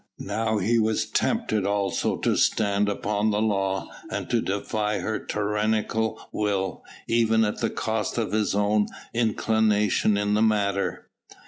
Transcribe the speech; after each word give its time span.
Now 0.17 0.57
he 0.57 0.79
was 0.79 1.05
tempted 1.05 1.63
also 1.63 2.17
to 2.17 2.35
stand 2.35 2.89
upon 2.89 3.29
the 3.29 3.39
law 3.39 3.87
and 4.09 4.27
to 4.31 4.41
defy 4.41 4.97
her 4.97 5.19
tyrannical 5.23 6.19
will, 6.31 6.83
even 7.07 7.45
at 7.45 7.59
the 7.59 7.69
cost 7.69 8.17
of 8.17 8.31
his 8.31 8.55
own 8.55 8.87
inclinations 9.13 10.17
in 10.19 10.33
the 10.33 10.41
matter. 10.41 11.11